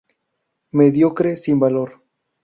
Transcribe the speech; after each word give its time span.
Mediocre, 0.71 1.37
sin 1.37 1.59
valor. 1.59 2.01